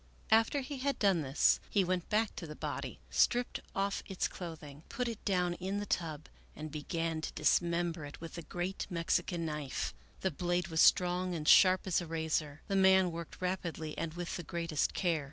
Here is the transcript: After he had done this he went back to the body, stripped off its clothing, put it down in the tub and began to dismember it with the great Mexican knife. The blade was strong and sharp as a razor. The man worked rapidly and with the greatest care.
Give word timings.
After 0.31 0.61
he 0.61 0.79
had 0.79 0.97
done 0.97 1.21
this 1.21 1.59
he 1.69 1.83
went 1.83 2.09
back 2.09 2.35
to 2.37 2.47
the 2.47 2.55
body, 2.55 2.97
stripped 3.11 3.59
off 3.75 4.01
its 4.07 4.27
clothing, 4.27 4.81
put 4.89 5.07
it 5.07 5.23
down 5.25 5.53
in 5.53 5.79
the 5.79 5.85
tub 5.85 6.27
and 6.55 6.71
began 6.71 7.21
to 7.21 7.31
dismember 7.33 8.03
it 8.05 8.19
with 8.19 8.33
the 8.33 8.41
great 8.41 8.87
Mexican 8.89 9.45
knife. 9.45 9.93
The 10.21 10.31
blade 10.31 10.69
was 10.69 10.81
strong 10.81 11.35
and 11.35 11.47
sharp 11.47 11.85
as 11.85 12.01
a 12.01 12.07
razor. 12.07 12.63
The 12.67 12.75
man 12.75 13.11
worked 13.11 13.39
rapidly 13.41 13.95
and 13.95 14.15
with 14.15 14.37
the 14.37 14.41
greatest 14.43 14.95
care. 14.95 15.19